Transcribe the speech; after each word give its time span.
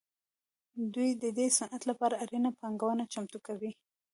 دوی 0.93 1.09
د 1.23 1.25
دې 1.37 1.47
صنعت 1.57 1.83
لپاره 1.89 2.19
اړینه 2.23 2.49
پانګونه 2.59 3.03
چمتو 3.13 3.37
کوي 3.47 3.71